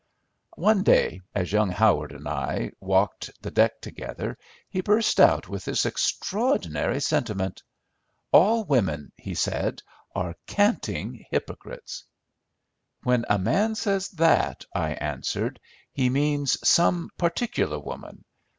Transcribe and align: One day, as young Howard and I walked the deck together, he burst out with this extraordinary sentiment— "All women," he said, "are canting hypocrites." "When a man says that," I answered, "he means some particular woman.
One 0.57 0.81
day, 0.81 1.21
as 1.35 1.51
young 1.51 1.69
Howard 1.69 2.11
and 2.11 2.27
I 2.27 2.71
walked 2.79 3.29
the 3.43 3.51
deck 3.51 3.81
together, 3.81 4.35
he 4.67 4.81
burst 4.81 5.19
out 5.19 5.47
with 5.47 5.63
this 5.65 5.85
extraordinary 5.85 6.99
sentiment— 6.99 7.61
"All 8.31 8.63
women," 8.65 9.11
he 9.15 9.35
said, 9.35 9.83
"are 10.15 10.35
canting 10.47 11.23
hypocrites." 11.29 12.03
"When 13.03 13.25
a 13.29 13.37
man 13.37 13.75
says 13.75 14.09
that," 14.09 14.65
I 14.73 14.93
answered, 14.93 15.59
"he 15.91 16.09
means 16.09 16.57
some 16.67 17.11
particular 17.19 17.77
woman. 17.77 18.25